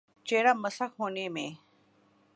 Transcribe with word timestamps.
چہر 0.25 0.45
ہ 0.45 0.53
مسخ 0.63 0.91
ہونے 0.99 1.25
میں۔ 1.29 1.49